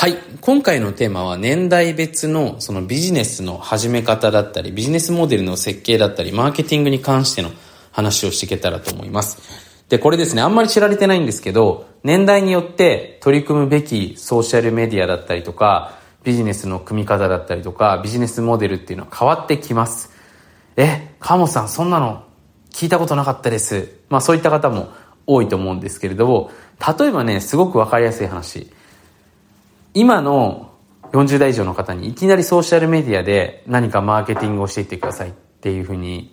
[0.00, 0.16] はい。
[0.42, 7.50] 今回のテーマは年代別のそのビジネスの始め方だったり、ビジネスモデルの設計だったり、マーケティングに関しての
[7.90, 9.38] 話をしていけたらと思います。
[9.88, 20.12] で、これですね、あんまり知られてないんですけど、年代によって取り組むべきソーシャルメディアだったりとか、ビジネスの組み方だったりとか、ビジネスモデルっていうのは変わってきます。
[20.76, 22.22] え、カモさん、そんなの
[22.70, 23.96] 聞いたことなかったです。
[24.10, 24.90] まあそういった方も
[25.26, 26.52] 多いと思うんですけれども、
[27.00, 28.70] 例えばね、すごくわかりやすい話。
[29.98, 30.70] 今の
[31.10, 36.32] 40代以上の方にいきなりソーシャルメディアで何かマーケティングをしていってくださいっていうふうに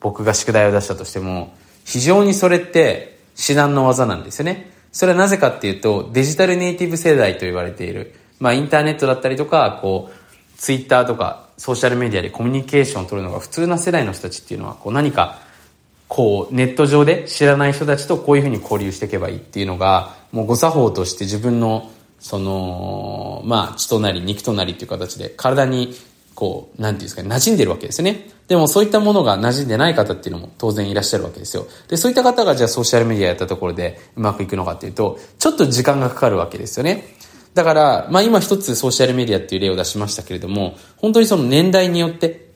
[0.00, 1.54] 僕が宿題を出したとしても
[1.84, 4.72] 非常にそれって至難の技なんですよね。
[4.90, 15.38] それはなぜかっていうとデジタルネイティブ世代と言われているまあインターネットだったりとかこうツイッターとかソーシャルメディアでコミュニケーションを取るのが普通な世代の人たちっていうのはこう何か
[16.08, 25.94] こうネット上で知らない人たちとこういうふうに交流していけばいいっていうのがもう誤作法として自分のその、まあ、血となり肉となりっていう形で体に
[26.38, 28.30] こう、なんていうんですかね、馴染んでるわけですね。
[28.46, 31.66] でもそういったものが馴染んでない方っていうのも当然いらっしゃるわけですよ。
[31.88, 37.16] で、そういった方がじゃあソーシャルメディアやったところでうまくいくのかっていうと、ちょっと時間がかかるわけですよね。
[37.54, 42.52] だから、まあ今一つソーシャルメディアっていう例を出しましたけれども、本当にその年代によって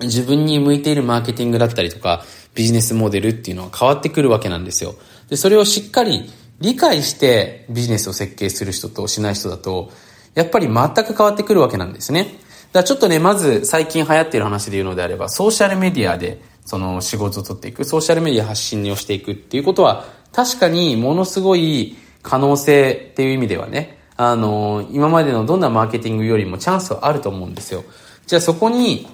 [0.00, 2.22] 自分に向いているマーケティングだったりとか、
[2.54, 4.94] ビジネスモデルっていうのは変わってくるわけなんですよ。
[5.30, 6.30] で、それをしっかり
[6.60, 9.90] 理解してビジネスを設計する人としない人だと、
[10.34, 12.24] やっぱり全く変わってくるわけなんですね。
[12.24, 12.38] だか
[12.74, 27.84] らちょっとね、まず最近流行っている話で言うのであれば、ソーシャルメディアでその仕事を取っていく、ソーシャルメディア発信をしていくっていうことは、確かにものすごい可能性っていう意味ではね、あの、今までのどんなマーケティングよりもチャンスはあると思うんですよ。
[28.26, 29.08] じゃあそこに、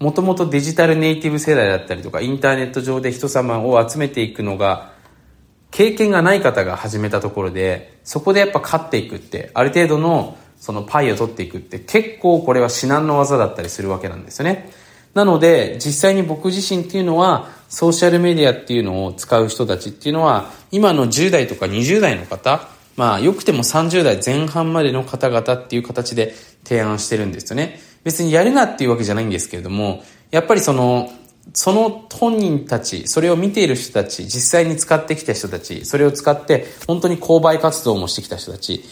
[0.00, 4.91] もともとデジタルネイティブ世代だったりとか、インターネット上で人様を集めていくのが
[5.72, 14.70] 経験がない方が始めたところで、そこでやっぱ勝っていくって、ある程度のそのパイを取っていくって結構これは至難の技だったりするわけなんですよね。
[15.14, 26.34] なので、実際に僕自身っていうのは、ソーシャルメディアっていうのを使う人たちっていうのは、今の10代とか20代の方、まあ、よくても30代前半までの方々っていう形で
[26.64, 27.80] 提案してるんですよね。
[28.04, 31.10] 別にやるなっていうわけじゃないんですけれども、やっぱりその、
[31.54, 38.84] その本人たち、それを見ている人たち、実際に使ってきた人たち、それを使って本当に購買活動もしてきた人たち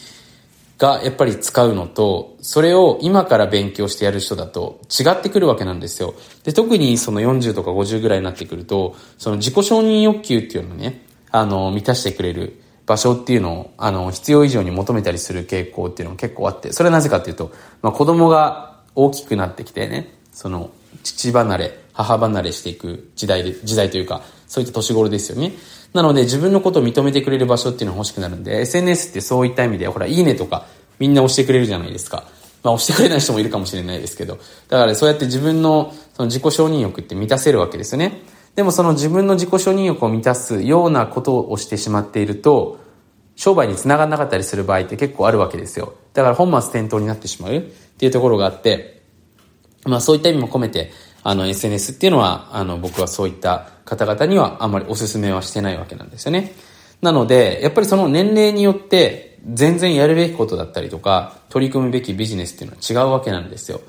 [0.79, 6.15] がやっぱり使うのと、それを今から勉強してやる人だと違ってくるわけなんですよ。
[6.43, 20.71] で、特にその40とか50ぐらいになってくると、その自己承認欲求っていうのをね、あの、満たしてくれる場所っていうのを、あの、必要以上に求めたりする傾向っていうのが結構あって、それはなぜかっていうと、まあ子供が大きくなってきてね、その、
[21.03, 25.53] 父離れ、母離れしていく時代で、時代というか、そういった年頃ですよね。
[25.93, 30.67] なので自分のことを認めてくれる場所っていうのが欲しくなるんで、SNS ってそういった意味で、ほら、いいねとか、
[30.99, 32.25] みんな押してくれるじゃないですか。
[32.63, 34.39] まあ押してくれない人もいるかもしれないですけど。
[34.69, 38.21] だからそうやって自分のその自己承認欲って満たせるわけですよね。
[38.55, 42.79] でもその自分の自己承認欲を満たすようなことをしてしまっていると、
[43.37, 45.95] 商売につながらなかったりする場合って結構あるわけですよ。
[46.13, 47.61] だから本末転倒になってしまうっ
[47.97, 49.03] ていうところがあって、
[49.87, 50.93] まあそういった意味も込めて、
[51.23, 56.53] あの SNS っていうのは、あの僕はそういった方々にはあんまりお勧めはしてないわけなんですよね。
[57.03, 63.81] なので、やっぱりその年齢によって全然やるべきことだったりとか、取り組むべきビジネスっていうのは違うわけなんですよ。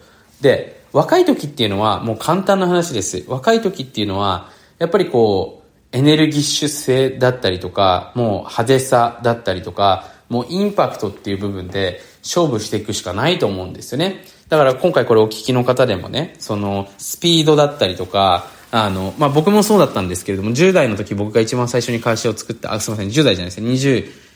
[0.41, 3.23] で、若い時っていうのはもう簡単な話です。
[3.27, 4.49] 若い時っていうのは、
[4.79, 5.61] やっぱりこう、
[5.97, 14.23] エネルギッシュ性だったりとか、もう派手さだったりとか、もうインパクトっていう部分で勝負していくしかないと思うんですよね。
[14.47, 23.69] だから今回これお聞きの方でもね、そのスピードだったりとか、あの、まあ、僕もそうだったんですけれども、10代の時僕が一番最初に会社を作った、あ、すみません、10代じゃないですね、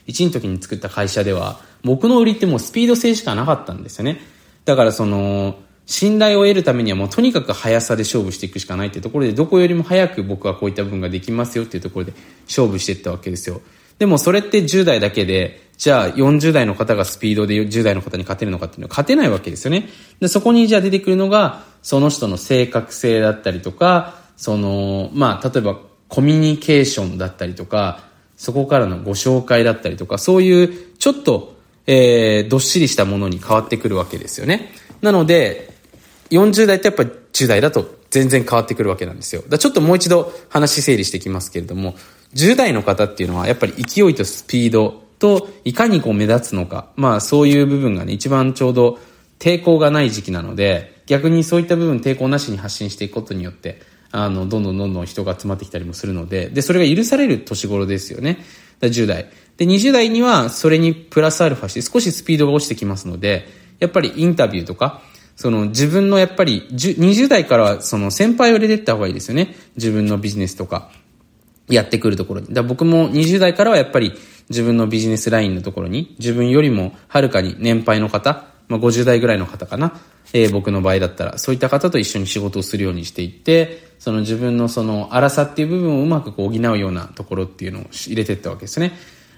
[0.08, 4.20] 21の時に作った会社では、僕の売りってもうスピード性しかなかったんですよね。
[4.66, 12.14] だからその、信頼を得るためにはもうとにかく速さで勝負していくしかないっていうところで、どこよりも早く僕はこういった部分ができますよっていうところで
[12.46, 13.62] 勝負していったわけですよ。
[14.00, 19.90] でもそれって10代だけで、じゃあ40代の方がスピードで10代の方に勝てるのかっていうのは勝てないわけですよね。
[20.20, 25.78] で、そこにじゃあ出てくるのが、その人の正確性だったりとか、その、まあ、例えば
[26.08, 28.06] コミュニケーションだったりとか、
[28.38, 31.56] そこからのご紹介だったりとか、そういうちょっと、
[31.88, 34.72] えー、どっしりしたものに変わってくるわけですよね。
[35.02, 35.74] なので、
[36.32, 39.44] 40代ってやっぱり10代だと全然変わってくるわけなんですよ。
[39.48, 41.96] だちょっともう一度話整理していきますけれども、
[42.34, 49.00] 10代の方っていうのはやっぱり勢いとスピードといかにこう目立つのか、まあそういう部分がね、一番ちょうど
[49.40, 53.82] 抵抗がない時期なので、逆にそういった部分抵抗なしに発信していくことによって、
[54.12, 58.40] あの、どんどんどんどん人が集まってきたりもするので、で、それが許される年頃ですよね。
[58.80, 59.30] だ10代。
[59.58, 63.48] で、20代にはそれにプラスアルファして少しスピードが落ちてきますので、
[63.80, 65.02] やっぱりインタビューとか、
[65.36, 69.56] その自分のやっぱり20代からはその先輩を入れてった方がいいですよね。
[69.76, 70.92] 自分のビジネスとか
[71.68, 72.54] やってくるところに。
[72.54, 74.14] だ僕も20代からはやっぱり
[74.50, 80.00] 自分のビジネスラインのところに自分よりもはるかに年配の方、まあ、50代ぐらいの方かな。
[80.34, 88.94] えー、僕の場合だったら、そういった方と一緒に仕事をするようにしていって、その自分のその荒さっていう部分をうまくこう補うようなところっていうのを入れていったわけですね。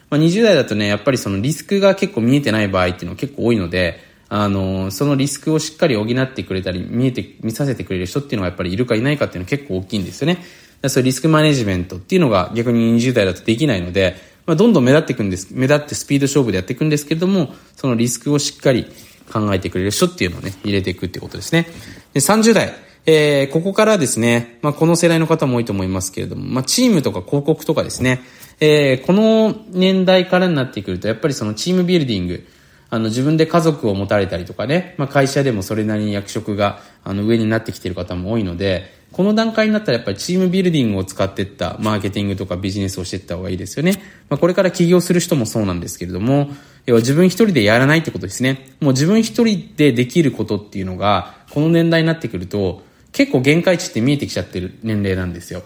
[0.09, 3.99] まあ、20代だとね、やっぱりそのリスクが結構見えてない場合っていうのは結構多いので、
[4.29, 10.43] あの、そのリスクをしっかり補ってくれたり、見えて、見させてくれる人っていうのがやっぱりいるかいないかっていうのは結構大きいんですよね。
[10.87, 14.15] そういうリスクマネジメントっていうのが逆に20代だとできないので、
[14.47, 18.87] まあ、どんどん目立っていくんです、目立ってスピード勝負でやっていくんですけれども、そのリスクをしっかり
[19.31, 21.67] 考えてくれる人っていうのをね、入れていくってことですね。
[22.13, 22.73] で、30代。
[23.09, 28.21] えー、ここからですね、まあ、この世代の方も多いと思いますけれども、まあ、チームとか広告とかですね、
[28.59, 32.45] えー、この年代からになってくると、やっぱりそのチームビルディング、
[32.89, 43.93] あの、自分で家族を持たれたりとかね、まあ、会社でもそれなりに役職が、あの、上になってきている方も多いので、この段階になったらやっぱりチームビルディングを使っていったマーケティングとかビジネスをしていった方がいいですよね。
[44.29, 46.51] まあ、これから起業する人もそうなんですけれども、
[46.85, 48.69] 要は自分一人でやらないってことですね。
[48.79, 55.63] もう自分一人でできることっていうのが、この年代になってくると、結構限界値って見えてきちゃってる年齢なんですよ。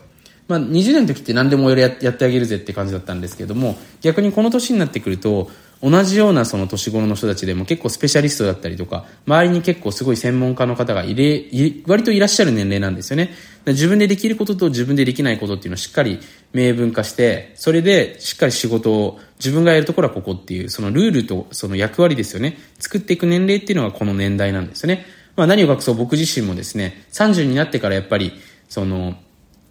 [0.48, 11.44] まあ、20年の時って何でもやってあげるぜって感じだったんですけども、逆にこの年になってくると、同じようなその年頃の人たちでも結構スペシャリストだったりとか、周りに結構すごい専門家の方がいれ、
[11.88, 13.32] 割といらっしゃる年齢なんですよね。
[13.66, 16.20] 自分でできることと自分でできないことっていうのをしっかり
[16.54, 22.58] 明文化して、それでしっかり仕事を自分がやるところはここっていう、そのルールとその役割ですよね。
[22.78, 25.06] 作っていく年齢っていうのがこの年代なんですよね。
[25.36, 28.34] まあ何を隠そう僕自身もですね、30になってからやっぱり、
[28.70, 29.16] その、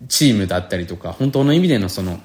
[0.08, 2.20] チームだったりとか、本当の意味でのその、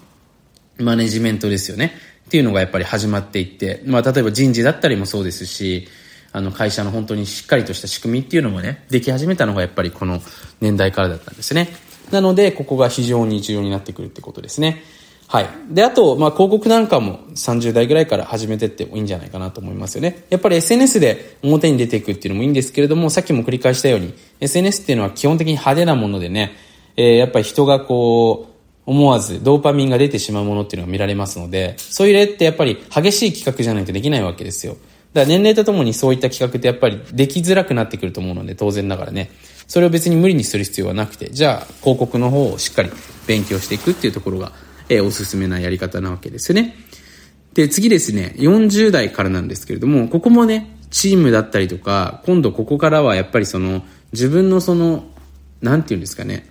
[0.78, 1.94] マネジメントですよね。
[2.26, 5.88] っていうのがやっぱり始まっていって、まあ例えば人事だったりもそうですし、
[6.32, 10.22] あの会社の本当にしっかりとした仕組みっていうのもね、でき始めたのがやっぱりこの
[10.60, 11.70] 年代からだったんですね。
[12.12, 14.84] なので、ここが非常に重要になってくるってことですね。
[15.28, 15.50] はい。
[15.70, 20.26] で、あと、まあ、広告なんかも30代ぐらいから始めてってもいいんじゃないかなと思いますよね。
[20.30, 26.56] やっぱり SNS で表に出ていくっていうのもいいんですけれども、さっきも繰り返したように、SNS っていうのは基本的に派手なものでね、
[26.96, 28.55] えー、やっぱり人がこう、
[28.86, 34.78] 思わずドーパミンが出てしまうものっていうのが見られますので、そういう例ってやっぱり激しい企画じゃないとできないわけですよ。
[35.14, 39.32] だから年齢とともにそういった企画ってやっぱりできづらくなってくると思うので、当然ながらね。
[39.68, 42.92] それを別に無理にする必要はなくて、じゃあ広告の方をしっかり
[43.26, 44.52] 勉強していくっていうところが、
[44.90, 46.76] えー、おすすめなやり方なわけですよね。
[47.56, 55.06] で、次ですね、40代からなんですけれども、ここもね、チームだったりとか、今度ここからはやっぱりその、自分のその、
[55.62, 56.46] なんて言うんですかね、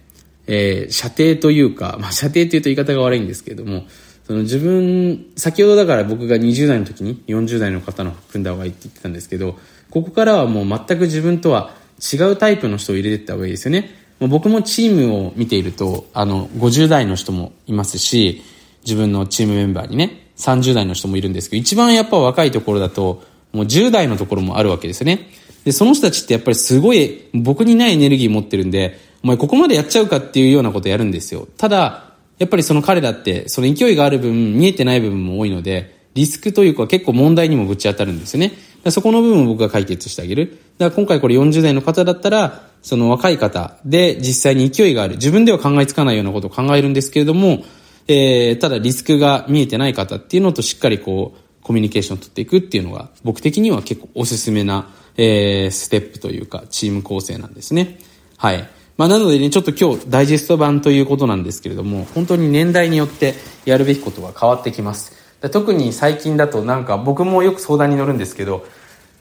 [0.47, 3.85] えー、射程というか、まあ、射程っていうと言い方が悪いんですけれども、
[4.27, 9.59] その自分、先ほどだから僕が20代の時に40代の方の組んだ方がいいって言ってたんですけど、
[9.91, 13.91] ここからはもう全く自分とは違うタイプの人を入れていった方がいいですよね。
[14.21, 18.43] もう僕もチームを見ていると、あの、50代の人もいますし、
[18.85, 25.29] 自分のチームメンバーにね、30代の人もいるんですけど、一番やっぱ若いところだと、もう10代のところもあるわけですよね。
[25.65, 31.49] で、その人たちってやっぱりすごい僕にないエネルギー持ってるんで、お前ここまでやっちゃうかっていうようなことやるんですよ。
[31.57, 38.53] ただ、やっぱりその彼らって、その勢いがある分、見えてない部分も多いので、リスクというか結構問題にもぶち当たるんですよね。
[38.91, 40.59] そこの部分を僕が解決してあげる。
[40.77, 45.15] だから今回これ40代の方だったら、その若い方で実際に勢いがある。
[45.15, 47.65] 自分では考えつかないようなことを考えるんですけれども、
[48.09, 57.99] えー、ただリスクが見えてない方っていうのとしっかりこう、コミュニケーションを取っていくっていうのが、僕的には結構おすすめな、えー、ステップというか、チーム構成なんですね。
[58.37, 58.69] はい。
[58.97, 63.35] まあ、なのでね、ちょっと今日ダイジェスト版ということなんですけれども、本当に年代によって
[63.65, 65.13] やるべきことが変わってきます。
[65.51, 68.65] 特に最近だとなんか僕もよく相談に乗るんですけど、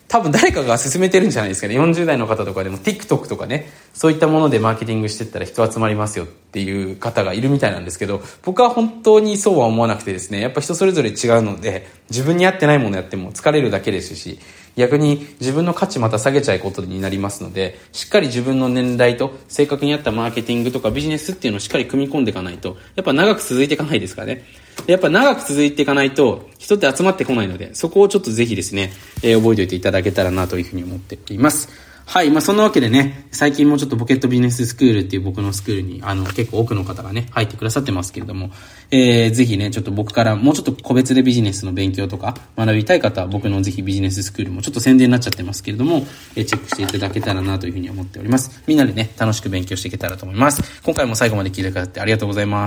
[0.07, 1.79] 多分誰かが勧めてるんじゃないですかね。
[1.79, 14.37] 40代の方とかでも TikTok とかね、そういったものでマーケティングしてったら人集まりますよっていう方がいるみたいなんですけど、僕は本当にそうは思わなくてですね、やっぱ人それぞれ違うので、自分に合ってないものやっても疲れるだけですし、
[14.75, 24.43] 逆に自分の価値また下げちゃうことになりますので、しっかり自分の年代と正確に合ったマーケティングとかビジネスっていうのをしっかり組み込んでいかないと、やっぱ長く続いていかないですからね。
[24.87, 31.92] やっぱ長く続いていかないと人って集まってこないので、そこをちょっとぜひですね、えー、覚えておいていただけたらなというふうに思っています。
[32.05, 32.29] はい。
[32.29, 38.51] まあ、そんなわけでね、最近もちょっとポケットビジネススクールっていう僕のスクールに、あの、結構多くの方がね、入ってくださってますけれども、
[38.91, 46.05] えー、ぜひね、ちょっと僕からもうちょっと個別でビジネスの勉強とか学びたい方は僕のぜひビジネススクールもちょっと宣伝になっちゃってますけれども、
[46.35, 48.61] えー、チェックしていただけたらなというふうに思っております。
[48.67, 50.61] みんなでね、楽しく勉強していけたらと思います。
[50.83, 52.61] 今回も最後まで聞いてくださってありがとうございます。